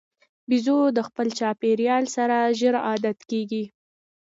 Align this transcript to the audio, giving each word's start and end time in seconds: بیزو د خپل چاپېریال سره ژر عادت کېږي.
بیزو 0.49 0.79
د 0.97 0.99
خپل 1.07 1.27
چاپېریال 1.39 2.03
سره 2.15 2.37
ژر 2.59 2.75
عادت 2.87 3.17
کېږي. 3.29 3.63